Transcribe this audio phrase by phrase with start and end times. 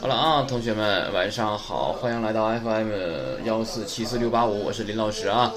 [0.00, 2.90] 好了啊，同学们晚上好，欢迎来到 FM
[3.44, 5.52] 幺四七四六八五，我是林老师啊。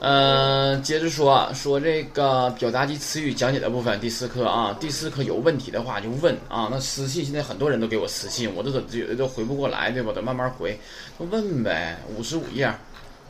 [0.00, 6.68] 嗯，接着说，说这个表达及词语讲解的部分，第四课啊，第四课有问题的话就问啊。
[6.70, 10.12] 那私信现在很多人都给我私信，我都都有的都回不过来，对吧？
[10.12, 10.78] 得慢慢回，
[11.16, 11.96] 都问呗。
[12.16, 12.64] 五十五页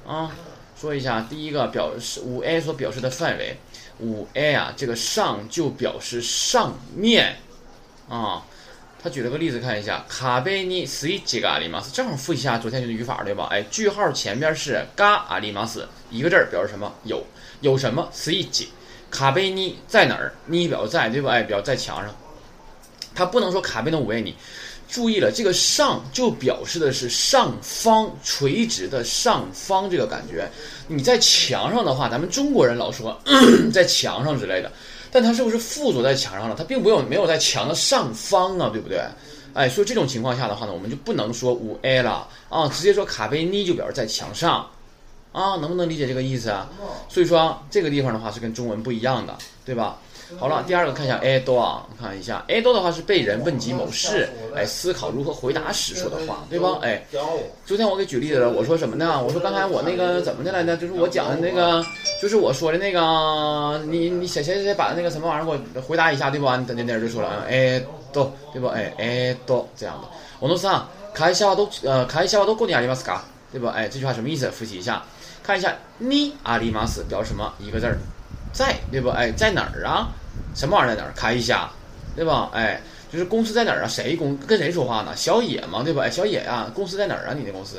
[0.06, 0.32] 啊，
[0.80, 3.54] 说一下第一个表示五 A 所表示的范围，
[4.00, 7.36] 五 A 啊，这个上就表示上面
[8.08, 8.42] 啊。
[9.00, 13.46] 他举了个例子，看一下，卡贝尼斯伊吉阿里马斯，正好复习一下昨天学的语法，对吧？
[13.50, 16.92] 哎，句号前面是嘎阿里马斯，一个字儿表示什么？
[17.04, 17.24] 有，
[17.60, 18.08] 有什么？
[18.12, 18.68] 斯伊吉，
[19.08, 20.32] 卡贝尼在哪儿？
[20.46, 21.30] 尼表示在，对吧？
[21.30, 22.12] 哎，表示在墙上。
[23.14, 24.34] 他不能说卡贝诺五 A 尼，
[24.88, 30.48] 注意了，这个上就表示的是上方，垂直的上方这个感觉。
[30.88, 33.16] 你在墙上的话，咱们中国人老说
[33.72, 34.72] 在墙上之类的。
[35.10, 36.54] 但它是不是附着在墙上了？
[36.56, 39.00] 它并没有没有在墙的上方啊，对不对？
[39.54, 44.68] 哎，所以这种情况下的话呢，我们就不能说五 A 了啊，直接说卡贝尼就表示在墙上
[45.32, 46.68] 啊，能不能理解这个意思啊？
[47.08, 49.98] 所以说这个地方的话是跟中文不一样的，对吧？
[50.36, 56.78] 好了，第二个看一下 A 多啊，看一下 A 多的话是被人问及某事，哎，思考如何回答时说的话，对吧？
[56.82, 57.02] 哎，
[57.64, 59.22] 昨天我给举例子了，我说什么呢？
[59.22, 60.76] 我说刚才我那个怎么的来着？
[60.76, 61.84] 就是我讲的那个，
[62.20, 66.56] 就是我说的那个，你你谁谁谁把那个什么玩意儿给我回答一下，对吧？
[66.56, 68.72] 你等等就说了，A 多，对吧？
[68.74, 70.08] 哎，A 多这样的。
[70.40, 73.72] 我诺斯啊，开笑话都呃，开笑话都过你阿里马斯卡，对吧？
[73.74, 74.50] 哎，这句话什么意思？
[74.50, 75.02] 复习一下，
[75.42, 77.50] 看一下你阿里马斯表示什么？
[77.58, 77.98] 一个字儿。
[78.52, 79.08] 在对不？
[79.10, 80.08] 哎，在哪儿啊？
[80.54, 81.12] 什么玩意儿在哪儿？
[81.14, 81.70] 开一下，
[82.16, 82.50] 对吧？
[82.52, 82.80] 哎，
[83.12, 83.88] 就是公司在哪儿啊？
[83.88, 85.14] 谁公跟谁说话呢？
[85.14, 86.02] 小野嘛，对吧？
[86.04, 87.34] 哎，小野啊，公司在哪儿啊？
[87.36, 87.76] 你的公司？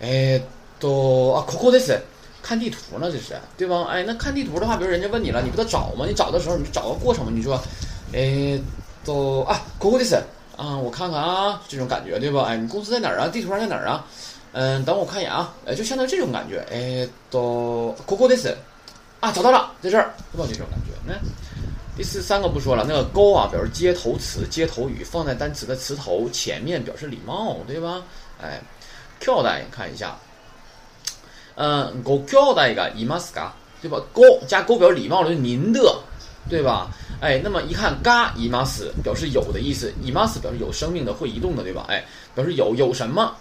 [0.00, 0.40] 哎，
[0.78, 1.98] 都啊，Coco 的是
[2.42, 3.86] 看地图呢，这是对吧？
[3.90, 6.06] 哎，那看地图的话，比如人家问你了，你不得找吗？
[6.06, 7.32] 你找的时候，你就找个过程嘛。
[7.34, 7.60] 你说，
[8.12, 8.58] 哎，
[9.04, 10.14] 都啊，Coco 的是
[10.56, 12.44] 啊，我看看啊，这种感觉对吧？
[12.48, 13.28] 哎，你公司在哪儿啊？
[13.28, 14.06] 地图上在哪儿啊？
[14.52, 16.64] 嗯，等我看一眼啊，哎，就相当于这种感觉。
[16.70, 18.56] 哎，都 Coco 的是。
[19.20, 20.46] 啊，找到了，在这儿，对吧？
[20.48, 20.92] 这种感觉。
[21.04, 21.14] 那
[21.96, 28.02] 第四三个不说了，那个勾啊，表示接头词、接头语，放在单词的词头前面，表示礼貌，对吧？
[28.40, 28.60] 哎
[29.18, 30.16] ，Q 代看一下，
[31.56, 33.52] 嗯，勾 Q 代一个伊玛斯嘎，
[33.82, 34.00] 对吧？
[34.12, 36.00] 勾加勾表示礼貌了，就您的，
[36.48, 36.88] 对吧？
[37.20, 41.84] 哎，那么一看嘎伊玛斯表示有的意思，伊玛斯表示有生命的、会移动的，对吧？
[41.88, 42.04] 哎，
[42.36, 43.34] 表示有有什么？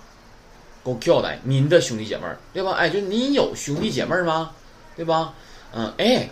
[0.83, 2.71] 勾 Q 代您的兄弟姐妹儿，对吧？
[2.71, 4.49] 哎，就您有兄弟姐妹儿吗？
[4.95, 5.35] 对吧？
[5.74, 6.28] 嗯，哎，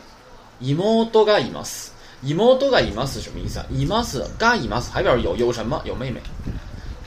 [0.61, 1.93] 妹がいます。
[2.23, 3.67] 妹がいます什么意思啊？
[3.73, 6.21] いますがいます还表示有有什么有妹妹。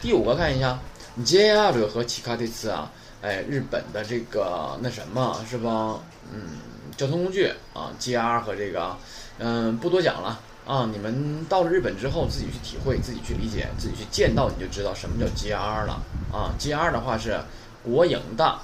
[0.02, 0.80] 第五个看一下，
[1.24, 2.90] JR 和其他的词啊，
[3.22, 6.00] 哎，日本的这个那什么是吧？
[6.34, 6.58] 嗯，
[6.98, 8.98] 交通工具啊，JR 和这个，
[9.38, 10.90] 嗯，不多讲了啊。
[10.92, 16.02] 你们到了日本之后，自己去体会，自己去理解，自己去见到，你就知道什么叫 JR 了
[16.32, 16.50] 啊。
[16.60, 17.40] JR 的话是
[17.84, 18.58] 国营的，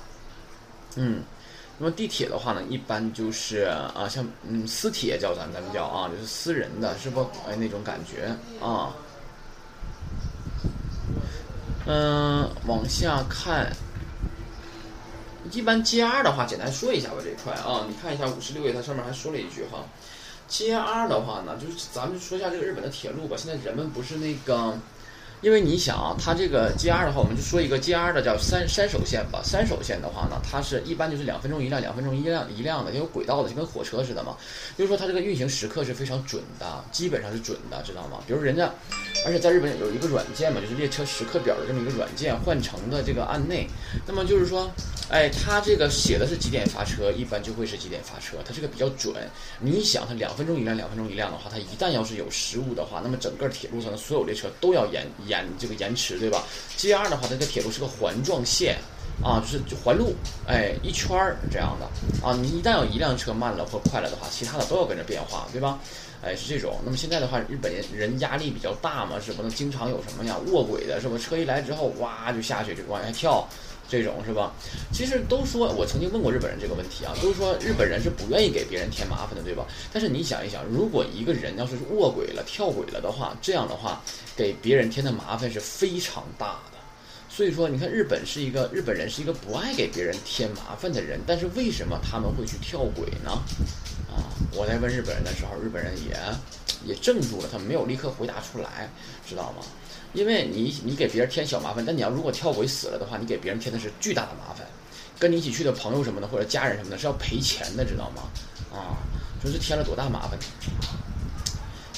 [0.96, 1.22] 嗯。
[1.77, 3.63] 那么地铁的话呢，一般就是
[3.95, 7.21] 啊，像嗯私铁叫咱咱们叫啊，就是私人的，是不？
[7.49, 8.95] 哎，那种感觉啊。
[11.87, 13.71] 嗯，往下看，
[15.51, 17.85] 一般 JR 的话，简单说一下吧这一块啊。
[17.89, 19.85] 你看一下五十六页，它上面还说了一句哈
[20.49, 23.37] ，JR 的话呢，就是咱们说一下这个日本的铁路吧。
[23.37, 24.79] 现在人们不是那个。
[25.45, 29.43] 因为你想啊，它这个 JR 的话，我们就说一个 JR 的叫三三手线吧。
[29.45, 34.39] 三手线的话呢，它是一般就是两分钟一辆，两分钟一辆一辆的，就有轨道的，就跟火车似的嘛。
[34.75, 38.23] 就是说它这个运行时刻是非常准的，基本上是准的，知道吗？
[38.27, 38.73] 比如人家，
[39.27, 43.69] 而且在日本有一个软件嘛，就是列车时刻表的这么一个软件，换乘的这个案内。
[44.07, 44.71] 那么就是说，
[45.11, 49.15] 哎，它这个写的是几点发车，一般就会是几点发车，它这个比较准。
[49.61, 55.34] 你想，它两分钟一辆，两分钟一辆的话，它一旦要是有失误的话，那么整个铁路上的所有列车都要延延。
[55.35, 56.45] 延这个延迟对吧
[56.79, 58.79] gr 的话，它的铁路是个环状线
[59.23, 60.15] 啊，就是环路，
[60.47, 61.87] 哎，一圈儿这样的
[62.27, 62.33] 啊。
[62.41, 65.79] 你一旦有一辆车慢了或快了的话，其他的都要跟着变化，对吧？
[66.23, 66.81] 哎，是这种。
[66.85, 71.19] 那么现在的话，日本人压力比较大嘛，是不能经常有什么呀卧轨的，是吧？
[71.19, 73.47] 车一来之后，哇就下去就往下跳。
[73.89, 74.53] 这种是吧？
[74.93, 79.67] 其实都说，我曾经问过日本人这个问题啊，都说日本人是不愿意给别人添麻烦的，对吧？
[79.93, 84.03] 但是你想一想，如果一个人要是卧轨了、跳轨了的话，这样的话
[84.37, 86.79] 给别人添的麻烦是非常大的。
[87.29, 93.33] 所以说，你看日本是一个日本人是一个不爱给别人添麻烦的人，但是为什么他们会去跳轨呢？
[94.09, 94.23] 啊，
[94.53, 96.17] 我在问日本人的时候，日本人也
[96.87, 98.89] 也怔住了，他没有立刻回答出来，
[99.29, 99.65] 知道吗？
[100.14, 104.66] 因为你你给别人添小麻烦，但你要如果跳轨死了的话，你给别人添的是巨大的麻烦，
[105.20, 108.24] 跟你一起去的朋友什么的或者家人什么的，是要赔钱的，知道吗？
[108.72, 108.98] 啊，
[109.42, 110.38] 说是添了多大麻烦？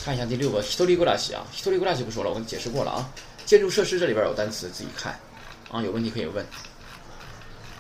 [0.04, 3.10] 看一下第六个，ヒトリグラシ啊，ヒトリグラシ不说了，我给你解释过了啊。
[3.46, 5.20] 建筑设施这里边有单词，自己看
[5.72, 6.46] 啊，有问题可以问。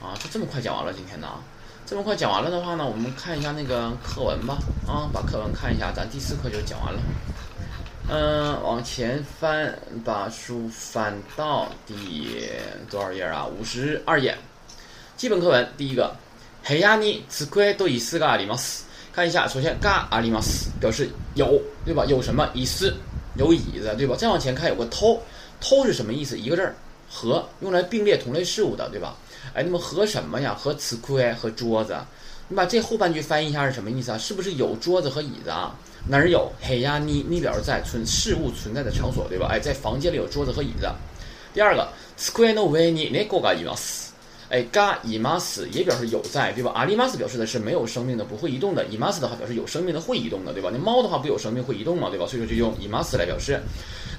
[0.01, 1.41] 啊，就这么快讲完了今天的啊，
[1.85, 4.57] 这么快讲完了的话呢，我们看一下那个课文吧
[4.87, 6.99] 啊，把课文看一下，咱第四课就讲完了。
[8.09, 12.49] 嗯，往前翻，把书翻到第
[12.89, 13.45] 多少页啊？
[13.45, 14.37] 五十二页。
[15.15, 16.13] 基本课文第一个，
[16.67, 17.45] 部屋に机
[17.75, 18.85] と椅子があります。
[19.13, 22.05] 看一下，首先があります表示有，对吧？
[22.05, 22.49] 有什么？
[22.53, 22.93] 椅子，
[23.35, 24.15] 有椅子，对吧？
[24.17, 25.21] 再往前看，有个偷，
[25.59, 26.39] 偷是什么意思？
[26.39, 26.75] 一个字儿，
[27.09, 29.15] 和，用来并列同类事物的，对吧？
[29.53, 30.53] 哎，那么和什么呀？
[30.53, 31.95] 和瓷盔和桌子。
[32.47, 34.17] 你把这后半句翻译一下是什么意思啊？
[34.17, 35.75] 是不是有桌子和椅子啊？
[36.07, 36.51] 哪儿有？
[36.61, 39.47] 嘿呀，你你表示在存事物存在的场所，对吧？
[39.51, 40.89] 哎，在房间里有桌子和椅子。
[41.53, 41.87] 第二个，
[42.17, 44.11] 机柜の上に猫がいます。
[44.49, 46.73] 哎，がいます也表示有在，对吧？
[46.75, 48.85] あります表示的是没有生命的、不会移动的。
[48.87, 50.69] います的话表示有生命的、会移动的，对吧？
[50.73, 52.09] 那猫的话不有生命会移动吗？
[52.09, 52.27] 对吧？
[52.27, 53.61] 所以说就用います来表示。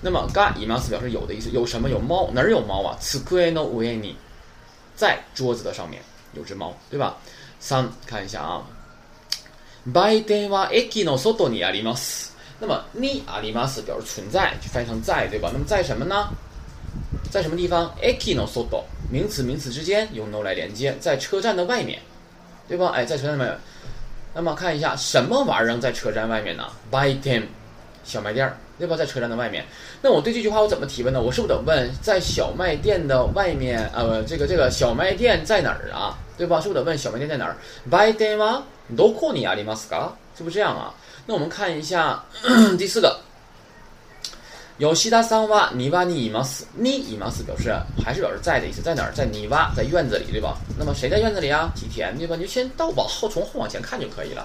[0.00, 1.90] 那么がいます表示有的意思，有什么？
[1.90, 2.96] 有猫，哪儿有猫啊？
[3.00, 4.14] 机柜の上に。
[4.94, 6.00] 在桌子的上面
[6.34, 7.16] 有只猫，对吧？
[7.60, 8.62] 三，看一下啊。
[9.92, 12.36] 売店は駅の外にあります。
[12.60, 15.50] 那么にあります表示存在，就翻译成在，对吧？
[15.52, 16.28] 那么在什么呢？
[17.30, 17.90] 在什么地方？
[18.00, 22.00] 駅の外，名词名词之间用 no 来连接，在车站的外面，
[22.68, 22.92] 对吧？
[22.94, 23.58] 哎，在车站外面。
[24.34, 26.64] 那么看一下什么玩意儿在车站外面呢？
[26.90, 27.46] 売店，
[28.04, 28.56] 小卖店儿。
[28.78, 28.96] 对吧？
[28.96, 29.64] 在车站的外面，
[30.00, 31.20] 那我对这句话我怎么提问呢？
[31.20, 33.88] 我是不是得问在小卖店的外面？
[33.94, 36.18] 呃，这个这个小卖店在哪儿啊？
[36.36, 36.60] 对吧？
[36.60, 37.56] 是不是得问小卖店在哪儿？
[37.90, 38.64] By d a y 吗？
[38.96, 40.10] どこにありますか？
[40.36, 40.94] 是不是这样啊？
[41.26, 42.24] 那我们看一下
[42.76, 43.20] 第四个。
[44.78, 46.66] 吉田さんは庭にいます。
[46.76, 47.72] にいます表示
[48.02, 49.12] 还是表示在的意思，在哪儿？
[49.12, 50.56] 在庭，在院子里，对吧？
[50.76, 51.70] 那么谁在院子里啊？
[51.76, 52.34] 吉田，对吧？
[52.34, 54.44] 你就先到往后从后往前看就可以了。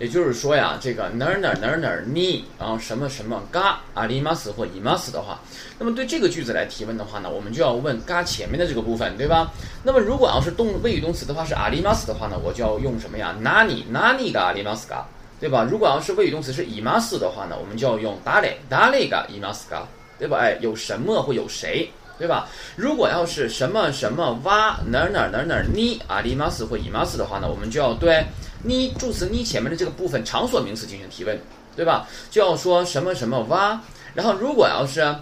[0.00, 5.38] 也就是说呀，这个哪儿哪儿哪儿哪儿你，然后什么什么嘎阿里马斯或伊马斯的话，
[5.78, 9.52] 那么对这个句子来提问的话呢，我们就要问嘎前面的这个部分，对吧？
[9.82, 13.36] 那么如果要是动谓语动词的话是阿里马斯的话呢，我就要用什么呀？
[13.42, 15.06] 哪里哪里嘎阿里马斯嘎，
[15.38, 15.68] 对吧？
[15.70, 19.86] 如果要是谓语动词是伊马斯的话呢，我们就要用达雷达雷嘎伊马斯嘎，
[20.18, 20.38] 对吧？
[20.38, 22.48] 哎，有什么或有谁，对吧？
[22.74, 28.24] 如果要是什么什么哇哪儿哪儿哪儿哪儿你阿里马斯或伊马斯的话呢，我们就要对。
[28.63, 31.39] 你助词你前面的这个部分场所名词进行提问，
[31.75, 32.07] 对吧？
[32.31, 33.79] 就要说什么什么哇，
[34.13, 35.15] 然后如果要是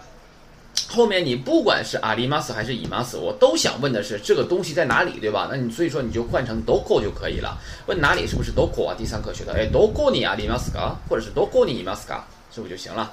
[0.89, 5.47] 后面你不管是阿里马斯还是伊马斯，我都想问的是这个东西在哪里，对吧？
[5.51, 7.59] 那你所以说你就换成 doko 就可以了。
[7.87, 8.95] 问哪里是不是 doko 啊？
[8.97, 13.11] 第三课学的，哎，doko 你阿里马斯嘎，或者是 doko 你伊马斯嘎，是不是就行了？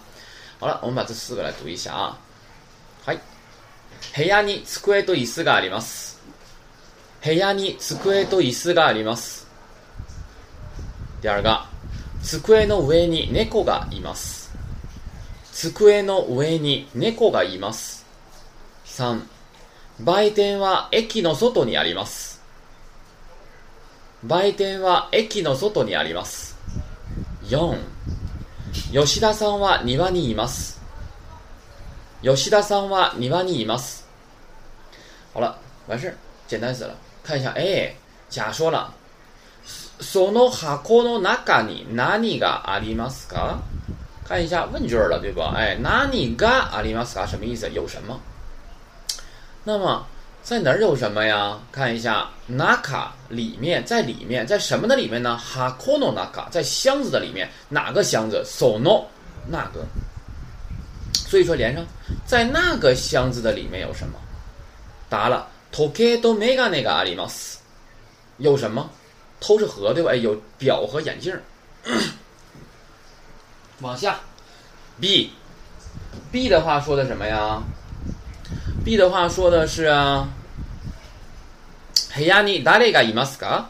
[0.58, 2.18] 好了，我们把这四个来读一下啊。
[3.04, 3.16] 嗨，
[4.14, 6.18] 部屋に机と椅子があります。
[7.22, 9.33] 部屋に机と椅子があります。
[11.25, 11.65] 第二个，
[12.21, 14.51] 机の上に猫がいます。
[15.51, 18.05] 机の上に猫がいます。
[18.85, 19.27] 三、
[19.99, 22.43] 売店は駅の外にあります。
[24.23, 26.59] 売店は駅の外にあります。
[27.49, 27.75] 四、
[28.91, 30.79] 吉田さんは庭にいます。
[32.21, 34.07] 吉田さんは庭にいます。
[35.33, 35.55] 好了，
[35.87, 36.13] 完事
[36.47, 36.93] 简单死了。
[37.23, 37.95] 看一下，哎，
[38.29, 38.93] 甲说了。
[40.00, 43.58] その箱の中に何がありますか？
[44.26, 45.52] 看一下问句了，对吧？
[45.56, 47.26] 哎，何がありますか？
[47.26, 47.68] 什么意思？
[47.70, 48.18] 有什么？
[49.64, 50.06] 那么
[50.42, 51.58] 在哪儿有什么呀？
[51.70, 52.66] 看一下，中
[53.28, 55.38] 里面，在里面，在什么的里面呢？
[55.38, 58.42] 箱の中，在箱子的里面，哪个箱子？
[58.46, 59.04] その
[59.48, 59.84] 那个。
[61.12, 61.84] 所以说连上，
[62.24, 64.14] 在那个箱子的里面有什么？
[65.10, 67.58] 答了，時計とメガネがあります。
[68.38, 68.88] 有什么？
[69.44, 70.12] 偷是和对吧？
[70.12, 71.34] 哎，有表和眼镜。
[73.80, 74.20] 往下，
[75.00, 77.62] B，B 的话说的什么呀？
[78.84, 80.28] B 的话说的是啊，
[82.14, 83.64] 部屋に誰がいますか？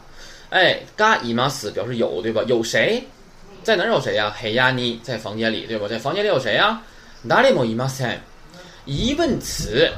[0.49, 2.43] 哎，がいます表示有对吧？
[2.47, 3.03] 有谁？
[3.63, 4.29] 在哪儿有谁呀？
[4.37, 5.87] 部屋に在房间里对吧？
[5.87, 6.81] 在房间里有谁呀？
[7.25, 8.19] 誰もいません。
[8.85, 9.89] 疑问词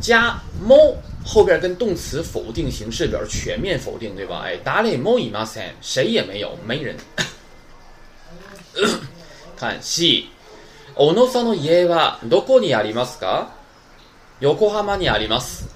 [0.00, 0.96] 加も。
[1.26, 4.42] 后边跟动词否定形式表示全面否定，对吧？
[4.44, 6.96] 哎，达雷莫伊马森，谁也没有，没人。
[9.56, 10.26] 看 C，
[10.96, 13.46] 小野さんの家はどこにありますか？
[14.40, 15.68] 横浜にあります。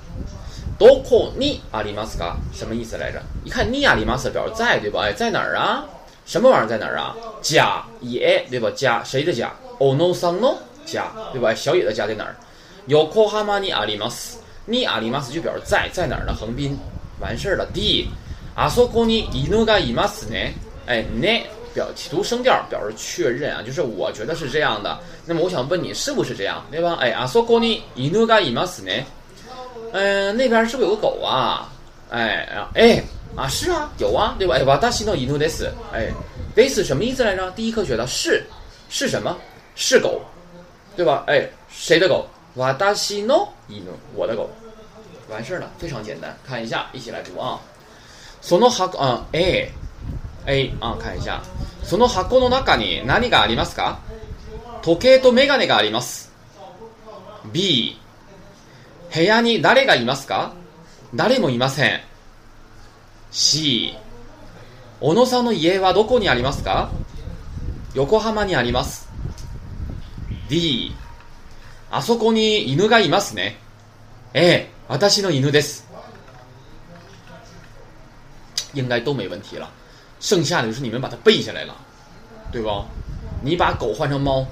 [0.78, 2.36] どこにありますか？
[2.52, 3.22] 什么意思来着？
[3.44, 5.02] 一看にあります表示在，对吧？
[5.02, 5.84] 哎，在哪儿啊？
[6.26, 7.14] 什么玩意儿在哪儿啊？
[7.40, 8.70] 家野，对吧？
[8.74, 9.52] 家谁的家？
[9.78, 11.54] 小野さんの家，对吧？
[11.54, 12.34] 小野的家在哪儿？
[12.88, 14.40] 横浜にあります。
[14.65, 16.33] 你阿里马斯就表示在在哪儿呢？
[16.33, 16.77] 横滨，
[17.19, 17.67] 完事儿了。
[17.73, 18.07] D，
[18.55, 20.37] 阿索科尼伊努嘎伊马斯呢？
[20.85, 21.27] 哎，呢
[21.73, 24.99] 表读声调表示确认啊，就是我觉得是这样的。
[25.25, 26.97] 那么我想问你是不是这样，对吧？
[26.99, 28.91] 哎，阿索过尼伊努嘎伊马斯呢？
[29.93, 31.71] 嗯，那边是不是有个狗啊？
[32.09, 33.01] 哎哎
[33.35, 34.55] 啊，是啊，有啊，对吧？
[34.55, 36.07] 哎，瓦达西诺伊努德斯，哎，
[36.53, 37.49] 德斯什么意思来着？
[37.51, 38.43] 第一课学的是
[38.89, 39.37] 是什么？
[39.75, 40.21] 是狗，
[40.95, 41.23] 对吧？
[41.27, 42.27] 哎，谁的狗？
[42.55, 44.49] 瓦达西诺伊努，我的狗。
[45.29, 47.59] 完事儿了，非常简单，看一下，一起来读啊。
[48.41, 49.71] その箱啊，A
[50.45, 51.41] A 啊，看一下。
[51.83, 53.99] その箱の中に何がありますか？
[54.81, 56.31] 時計とメガネがあります。
[57.53, 57.97] B
[59.13, 60.53] 部屋に誰がいますか？
[61.15, 62.01] 誰もいません。
[63.31, 63.95] C
[64.99, 66.91] 小野さんの家はどこにありますか？
[67.93, 69.07] 横浜にあります。
[70.49, 70.93] D
[71.91, 73.57] あそこに犬がいますね。
[74.33, 75.85] ええ私の犬です。
[78.73, 79.69] 应该都没问题了，
[80.21, 81.75] 剩下的就是你们把它背下来了，
[82.51, 82.85] 对吧？
[83.43, 84.47] 你把狗换成猫，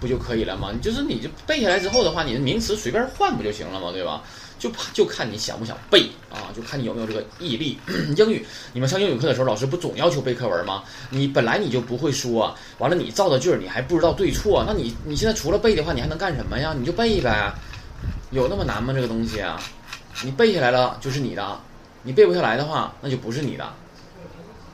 [0.00, 0.70] 不就可以了吗？
[0.72, 3.90] 你就是你就背下来之后的话，你的名词随便换不就行了吗？
[3.92, 4.22] 对吧？
[4.58, 7.78] 就怕就看你想不想背啊，就看你有没有这个毅力。
[8.16, 10.82] 英语，你们上英语课的时候，老师不总要求背课文吗？
[11.10, 16.74] 你本来你就不会说，完了你造的句儿你还不知道对错，那你你现在除了背的话，你还能干什么呀？
[16.76, 17.52] 你就背呗，
[18.30, 18.92] 有那么难吗？
[18.92, 19.60] 这个东西啊？
[20.24, 21.60] 你背下来了就是你的，
[22.02, 23.72] 你背不下来的话，那就不是你的，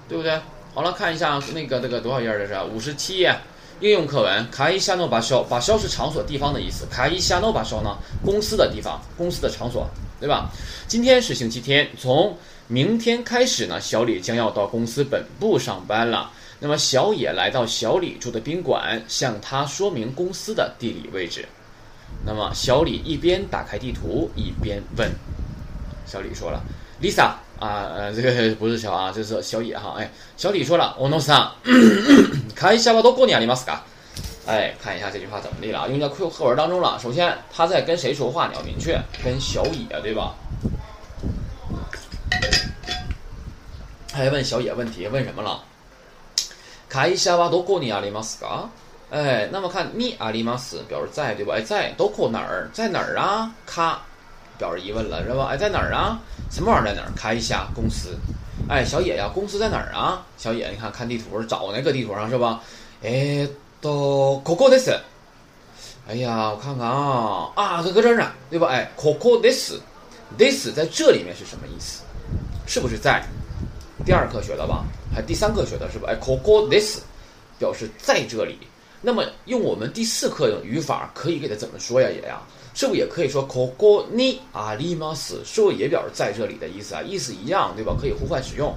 [0.09, 0.41] 对不对？
[0.73, 3.37] 好了，看一下那个这个多少页儿这是五十七页
[3.81, 4.51] 应用课文。
[4.51, 6.87] 卡伊夏诺巴肖，巴肖是场所地方的意思。
[6.91, 9.89] 卡伊夏诺巴肖呢，公司的地方，公司的场所，
[10.21, 10.51] 对吧？
[10.87, 12.37] 今天是星期天，从
[12.69, 16.31] 明天开始呢，小李将要到公司本部上班了。
[16.61, 21.47] 那么小野来到小李住的宾馆，向他说明公司的地理位置。
[22.25, 25.11] 那么小李一边打开地图，一边问。
[26.07, 26.63] 小李说了
[27.03, 29.95] ：“Lisa 啊，呃，这个 不是小啊，这是小野哈。
[29.97, 31.53] 哎，小李说了，我弄啥？
[32.55, 33.55] 看一下吧，都过年了吗？
[33.55, 33.85] 是吧？
[34.47, 35.89] 哎，看一下这句话怎么的了？
[35.89, 36.99] 用在课课文当中了。
[37.01, 38.49] 首先，他在跟谁说话？
[38.49, 40.35] 你要明确，跟小野对吧？
[44.13, 45.63] 还问小野问题，问什么了？
[46.89, 48.21] 看一下吧，都过年了吗？
[48.23, 48.69] 是吧？
[49.11, 51.55] 哎，那么看你阿里马斯表示在对吧？
[51.57, 52.69] 哎，在都过哪儿？
[52.73, 53.51] 在哪儿啊？
[53.65, 54.03] 卡。”
[54.59, 55.47] 表示疑问了，是吧？
[55.47, 56.21] 哎，在哪儿啊？
[56.51, 57.13] 什么玩意儿在哪儿？
[57.17, 58.17] 开一下公司。
[58.69, 60.25] 哎，小野呀，公司在哪儿啊？
[60.37, 62.61] 小野，你看看地图，找那个地图上是吧？
[63.03, 63.47] 哎，
[63.81, 64.89] 都 Coco this。
[66.07, 68.69] 哎呀，我看看啊啊，搁搁这儿呢，对吧？
[68.69, 72.03] 哎，Coco this，this 在这里面是什么意思？
[72.67, 73.23] 是不是在？
[74.05, 74.85] 第二课学的吧？
[75.15, 76.09] 还第三课学的是吧？
[76.11, 77.01] 哎，Coco this
[77.59, 78.59] 表示在这里。
[79.01, 82.09] 那么用我们第四课的语法，可以给它怎么说呀？
[82.09, 82.41] 野呀？
[82.75, 85.37] 是不是也可以说 “koko ni arimas”？
[85.45, 87.01] 是不是也表示在这里的意思啊？
[87.03, 87.97] 意思一样，对吧？
[88.01, 88.75] 可以互换使用。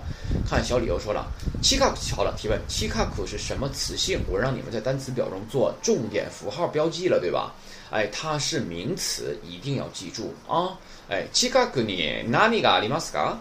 [0.48, 1.26] 看小李又说了
[1.64, 4.22] ，“chikaku” 好了，提问，“chikaku” 是什么词性？
[4.30, 7.54] 我让你们在单词表中做重点符号标记了，对吧？
[7.90, 10.78] 哎，它是名词，一定要记住啊！
[11.10, 13.34] 哎，“chikaku ni nani ga arimasu ka？”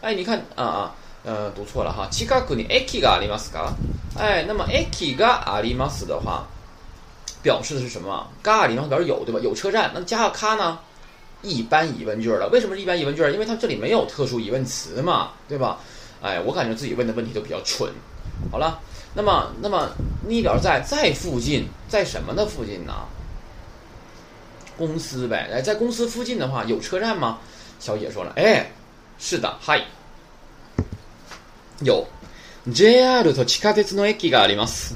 [0.00, 3.72] 哎，你看啊啊，呃，读错了哈，“chikaku ni eki ga arimasu ka？”
[4.16, 6.46] 哎，那么 “eki ga arimasu” 的话。
[7.41, 8.27] 表示的是什么？
[8.41, 9.39] 嘎里面表示有，对吧？
[9.41, 10.79] 有车站，那加个卡呢？
[11.41, 12.47] 一般疑问句了。
[12.49, 13.21] 为什么是一般疑问句？
[13.31, 15.79] 因为它这里没有特殊疑问词嘛，对吧？
[16.21, 17.91] 哎，我感觉自己问的问题都比较蠢。
[18.51, 18.79] 好了，
[19.13, 19.89] 那么，那么
[20.25, 22.93] 你表示在在附近，在什么的附近呢？
[24.77, 25.49] 公司呗。
[25.51, 27.39] 哎，在公司附近的话，有车站吗？
[27.79, 28.71] 小野说了，哎，
[29.19, 29.83] 是的，嗨，
[31.81, 32.07] 有。
[32.67, 34.93] JR と地下鉄の駅があります。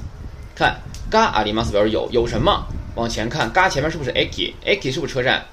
[0.56, 0.78] 看。
[1.13, 2.65] 嘎阿里马斯表示有有什么？
[2.95, 5.45] 往前看，嘎前面是不是 eki？eki 是不是车站？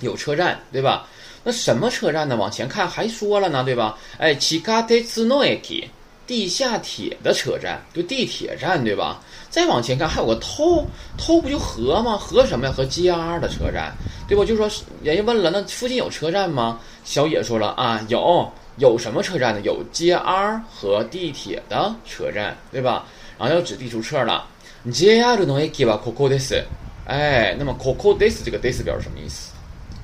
[0.00, 1.08] 有车站，对吧？
[1.42, 2.36] 那什么车站呢？
[2.36, 3.96] 往前看还说了呢，对吧？
[4.18, 5.86] 哎，地下鉄の駅，
[6.26, 9.22] 地下铁的车站，就地铁站，对吧？
[9.48, 10.86] 再往前看还有个偷
[11.16, 12.18] 偷不就和吗？
[12.18, 12.72] 和什么呀？
[12.76, 13.90] 和 JR 的车站，
[14.28, 14.44] 对吧？
[14.44, 14.68] 就说
[15.02, 16.78] 人家问了，那附近有车站吗？
[17.04, 19.62] 小野说了啊，有有什么车站呢？
[19.62, 23.06] 有 JR 和地铁的车站，对吧？
[23.38, 24.46] 然后要指地图册了。
[24.85, 26.65] JR の駅はここです。
[27.05, 29.51] 哎，那么ここです这个 this 表示什么意思？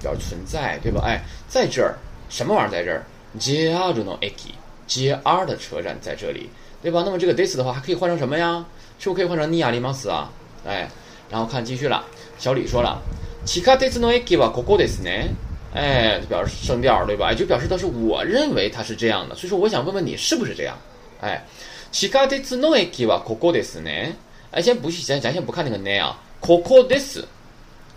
[0.02, 1.02] 表示存在，对吧？
[1.06, 1.96] 哎，在这儿，
[2.30, 3.04] 什么玩意儿在这儿？
[3.40, 4.54] JR の駅，
[4.88, 6.50] JR 的车站在这里，
[6.82, 7.04] 对吧？
[7.06, 8.66] 那么这个 this 的话还可以换成什么呀？
[9.00, 10.30] 是不是可以换成ニアリマス啊？
[10.66, 10.88] 哎，
[11.30, 12.04] 然后看继续了，
[12.38, 13.02] 小李说了，
[13.46, 15.36] 地下鉄の駅はここですね。
[15.74, 17.28] 哎，表示声调，对吧？
[17.28, 20.78] 哎，就表示的是我认为它是这样的，所以说我想问问你是不是这样？
[21.22, 21.46] 哎，
[21.92, 24.16] 地下鉄の駅はここですね。
[24.53, 27.21] 哎，先不去，咱咱先不看那个 ne 啊，coco this，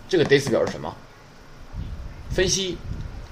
[0.08, 0.94] 这个 this 表示什么？
[2.30, 2.76] 分析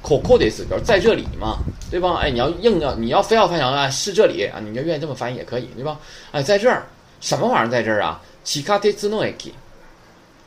[0.02, 2.18] ，coco this 表示在这里嘛，对吧？
[2.20, 6.00] 哎，你要硬要你要非要翻译啊，是这里啊，你就愿意这么翻译也可以，对吧？
[6.32, 6.84] 哎，在这儿
[7.20, 8.20] 什么玩意儿在这儿啊？
[8.44, 9.52] 地下鉄の駅，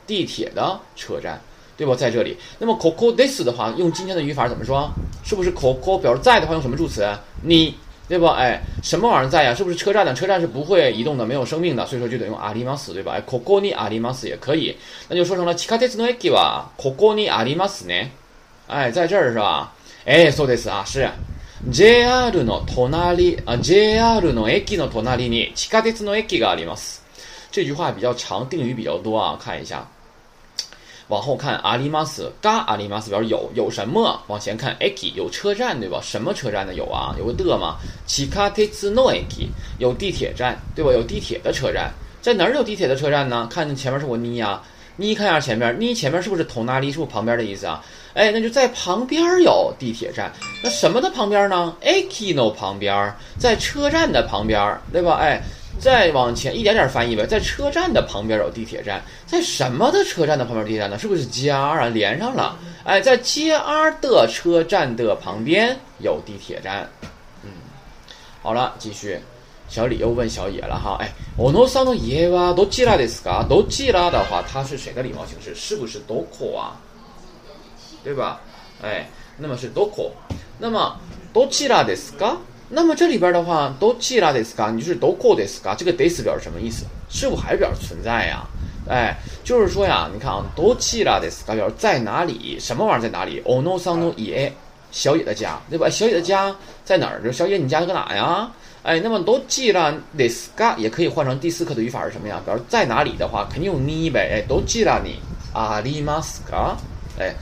[0.05, 1.39] 地铁的车站，
[1.77, 1.95] 对吧？
[1.95, 2.37] 在这里。
[2.59, 4.91] 那么 koko this 的话，用今天的语法怎么说？
[5.23, 7.07] 是不是 koko 表示在的话用什么助词？
[7.41, 7.73] 你。
[8.08, 8.34] 对吧？
[8.38, 9.54] 哎，什么玩意儿在呀？
[9.54, 10.12] 是不是车站呢？
[10.12, 13.12] 车站是不会移动的，没有生命的，所以说就得用阿里马斯，对吧？
[13.12, 14.74] 哎ここに阿里马斯也可以，
[15.08, 18.08] 那就说成了地下鉄の駅はここにありますね。
[18.66, 19.68] 哎，在这儿是吧？
[20.06, 21.08] 哎，そうです啊，是
[21.70, 27.02] JR の隣啊，JR の駅の隣に地下鉄の駅があります。
[27.52, 29.86] 这句话比较长，定语比较多啊，看一下。
[31.09, 34.19] 往后看，阿里马斯，嘎阿里马斯表示有有什么？
[34.25, 35.99] 往前看，eki 有车站对吧？
[36.01, 36.73] 什么车站呢？
[36.73, 37.75] 有啊，有个的吗？
[38.07, 39.47] 地下鉄の駅
[39.77, 40.91] 有地铁站对吧？
[40.91, 41.91] 有地铁的车站，
[42.23, 43.47] 在哪儿有地铁的车站呢？
[43.51, 44.59] 看前面是我你呀，
[44.95, 46.91] 你看一下前面，你前面是不是同那里？
[46.91, 47.83] 是不是旁边的意思啊？
[48.15, 50.33] 哎，那就在旁边有地铁站，
[50.63, 55.17] 那什么的旁边呢？eki no 旁边，在车站的旁边对吧？
[55.21, 55.39] 哎。
[55.78, 60.98] 再往前一点点翻译呗，在车站的旁边有地铁站，在什么的车站的旁边地铁站呢？
[60.98, 61.86] 是不是 JR 啊？
[61.88, 66.88] 连上了，哎，在 JR 的车站的旁边有地铁站。
[67.42, 67.50] 嗯，
[68.42, 69.20] 好了，继续。
[69.68, 73.46] 小李又问小野了哈，哎，おのさんの家はどちらですか？
[73.46, 75.54] どちら的话，它是谁的礼貌形式？
[75.54, 76.74] 是不是どこ啊？
[78.02, 78.40] 对吧？
[78.82, 79.08] 哎，
[79.38, 80.10] 那么是どこ？
[80.58, 80.98] 那么
[81.32, 82.38] どちらですか？
[82.69, 86.85] 那么这里边的话，都记啦 this 嘎，你就是都 call this 嘎，这个 this 表示什么意思？
[87.09, 88.43] 是否还表示存在呀？
[88.89, 92.57] 哎，就是说呀，你看啊，都记啦 this 嘎表示在哪里？
[92.59, 94.51] 什么玩意儿在哪里？ono sano ie
[94.91, 95.89] 小野的家，对吧？
[95.89, 97.21] 小野的家在哪儿？
[97.23, 98.51] 就小野你家搁哪呀？
[98.81, 102.41] 哎，那么都记啦 this 嘎也可以换成第四课的语法是什么呀？
[102.45, 104.31] 表示在哪里的话，肯定用你呗。
[104.33, 105.19] 哎，都记啦你
[105.53, 106.75] 阿里马斯嘎。
[107.19, 107.33] 哎，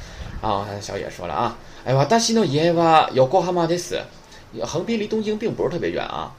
[0.42, 4.01] 然后小野说了啊，哎，我大西诺耶哇有过哈马的斯。
[4.62, 6.31] 横滨离东京并不是特别远啊。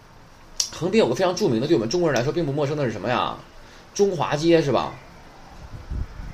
[0.73, 3.37] 横滨有个非常著名的，对我们中国人来说并不陌生的是什么呀？
[3.95, 4.93] 中华街是吧？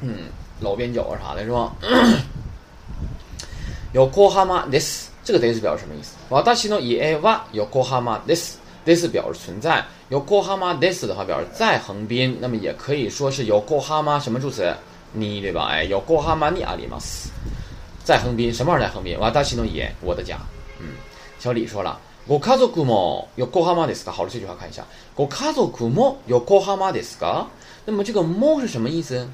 [0.00, 0.28] 嗯，
[0.60, 1.72] 老边角啊啥的是吧？
[3.92, 6.14] 有 Kohama this 这个 this 表示什么意思？
[6.30, 9.84] 瓦达西诺伊埃瓦有 Kohama this this 表示存在。
[10.08, 14.74] 有 Kohama this 的话表示在横滨，那么也可以说是有 Kohama 什么助词？
[15.12, 15.68] 你对吧？
[15.70, 17.28] 哎，有 Kohama 你阿里马斯
[18.04, 19.18] 在横滨，什么玩意儿在横滨？
[19.18, 20.38] 瓦达西诺伊我的家。
[20.78, 20.86] 嗯。
[21.39, 24.11] 小李说了，ご家族も横浜ですか？
[24.11, 24.83] 好了，这句话看一下，
[25.15, 27.47] ご家族も横浜ですか？
[27.85, 29.27] 那么这个も是什么意思？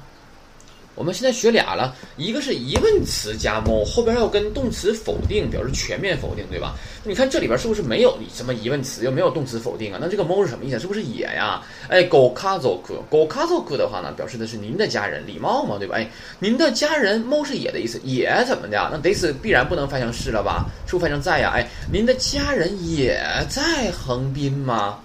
[0.96, 6.74] 我们现在学俩了，一个是疑问词加 more，后边要跟动词否定，表示全面否定，对吧？
[7.02, 9.98] 你看这里边是不是没有什么疑问词，又没有动词否定啊？
[9.98, 10.78] 那这个 more 是什么意思？
[10.78, 11.62] 是不是也呀？
[11.88, 12.78] 哎，ご家族，
[13.10, 15.96] ご家族的话呢，表示的是您的家人，礼貌嘛，对吧？
[15.96, 16.06] 哎，
[16.38, 18.90] 您的家人，more 是也的意思，也怎么的？
[18.92, 20.66] 那 this 必然不能翻成是了吧？
[20.86, 21.52] 是不是翻成在呀？
[21.54, 23.18] 哎，您的家人也
[23.48, 24.98] 在横滨吗？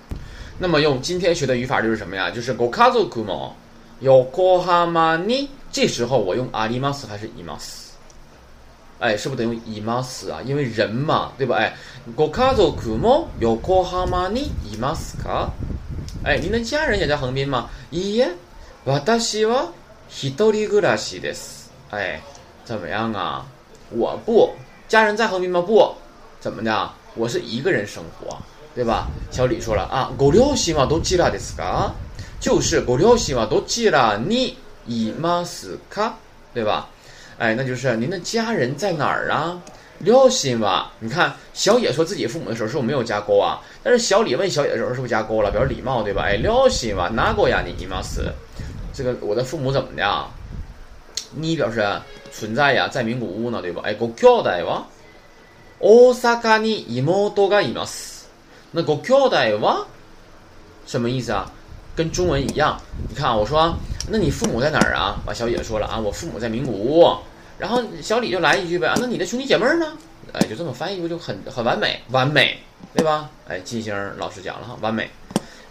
[0.60, 2.30] 那么用今天学的语法就是什么呀？
[2.30, 3.54] 就是ご家族も
[4.32, 7.88] 横浜に 这时候我用阿里马斯还是伊马斯？
[9.00, 10.42] 哎，是不是得用伊马斯啊？
[10.44, 11.56] 因为人嘛，对吧？
[11.58, 11.76] 哎，
[12.16, 15.50] ご家族も横浜にいますか？
[16.24, 17.70] 哎，您的家人也在横滨吗？
[17.92, 18.32] いいえ、
[18.86, 19.72] 私は
[20.10, 21.70] 一人暮らしです。
[21.92, 22.22] 哎，
[22.66, 23.46] 怎么样啊？
[23.92, 24.50] 我不，
[24.88, 25.62] 家人在横滨吗？
[25.62, 25.94] 不，
[26.40, 26.92] 怎么的？
[27.16, 28.36] 我是一个人生活，
[28.74, 29.08] 对吧？
[29.30, 31.92] 小李说了啊，ご両親はどちらですか？
[32.40, 34.58] 就是ご両親はどちらに？
[34.86, 36.16] 以吗死卡，
[36.54, 36.90] 对吧？
[37.38, 39.62] 哎，那就是您的家人在哪儿啊？
[40.00, 40.92] 廖心吧？
[41.00, 43.62] 你看小野说自己父母的时候是不是没有加勾啊？
[43.84, 46.24] 但是小李问小野的时候是不是加勾了，表示礼貌，对吧？
[46.24, 47.10] 哎，廖心吧？
[47.10, 47.64] 哪个呀？
[47.66, 48.32] 你以吗死？
[48.94, 50.26] 这个我的父母怎么的？
[51.36, 51.86] 你表示
[52.32, 53.82] 存在呀，在名古屋呢，对吧？
[53.84, 54.84] 哎，ご兄弟は
[55.80, 58.26] 大阪に妹がいます。
[58.72, 59.86] 那ご兄弟は
[60.86, 61.52] 什么意思啊？
[61.96, 63.76] 跟中文一样，你看我说，
[64.10, 65.22] 那你父母在哪儿啊？
[65.26, 67.16] 把小野说了啊，我父母在名古屋。
[67.58, 69.98] 然后小李就来一句呗啊，那你的兄弟姐妹呢？
[70.34, 72.56] 哎，就这么翻译不就很很完美，完美，
[72.94, 73.30] 对吧？
[73.48, 75.10] 哎，金星老师讲了哈，完美。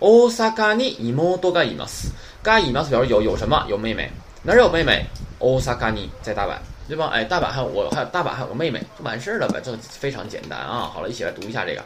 [0.00, 2.10] 大阪に妹がいます。
[2.42, 3.64] がいます表示有有什么？
[3.68, 4.10] 有妹妹。
[4.42, 5.04] 哪儿有妹妹？
[5.38, 6.56] 大阪に在大阪，
[6.88, 7.06] 对吧？
[7.12, 10.90] 哎，大阪还有我，还有大阪还有个妹妹，就完事儿了呗，这非常简单啊。
[10.92, 11.84] 好了，一起来读一下这个。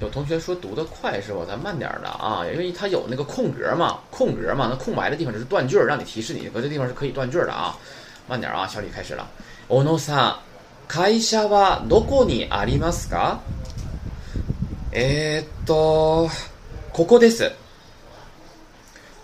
[0.00, 1.44] 有同学说读得快是吧？
[1.46, 7.76] 咱慢点的啊，因为它有那个空格嘛，空格嘛，那空白的地方就是断句儿，让你提示你，搁这地方是可以断句儿的啊。
[8.26, 9.28] 慢点啊，小李开始了。
[9.68, 10.36] 小野さん、
[10.88, 13.40] 会社はどこにありますか？
[14.92, 16.30] えっと、
[16.92, 17.52] ここです。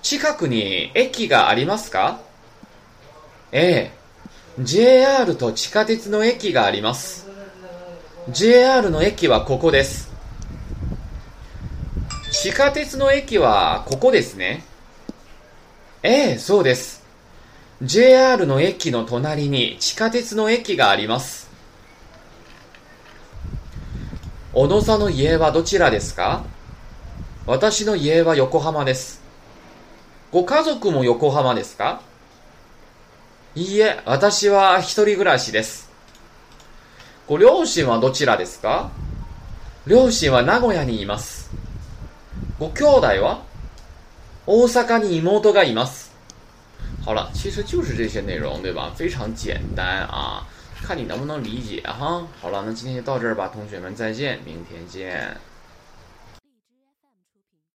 [0.03, 2.19] 近くに駅がありますか？
[3.51, 3.91] え
[4.59, 7.27] え、JR と地下鉄の駅があります。
[8.29, 10.06] JR の駅はここです。
[12.31, 14.65] 地下鉄の駅はここですね。
[16.03, 17.05] ええ、そうです。
[17.83, 21.51] JR の駅の隣に地下鉄の駅があります。
[24.53, 26.45] 小野さんの家はどちらですか？
[27.47, 29.23] 私の家は横浜です。
[30.33, 32.01] ご家族も横浜ですか？
[33.55, 35.91] いいえ、私は一人暮らしです。
[37.27, 38.91] ご両親はどちらですか？
[39.87, 41.46] 両親は名古屋にいます。
[42.60, 43.44] ご兄弟は
[44.46, 46.12] 大阪に妹がいます。
[47.04, 48.92] 好了，其实就是这些内容，对吧？
[48.96, 50.46] 非常简单啊，
[50.84, 52.28] 看你能不能理解哈。
[52.40, 55.36] 好了，那今天就到这儿吧，同学们再见，明天见。